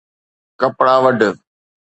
!ڪپڙا 0.59 0.95
وڍ 1.03 1.19